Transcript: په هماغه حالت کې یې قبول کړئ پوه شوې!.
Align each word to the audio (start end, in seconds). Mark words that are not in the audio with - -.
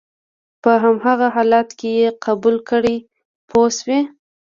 په 0.61 0.71
هماغه 0.83 1.27
حالت 1.35 1.69
کې 1.79 1.89
یې 1.99 2.07
قبول 2.25 2.55
کړئ 2.69 2.97
پوه 3.49 3.67
شوې!. 3.77 3.99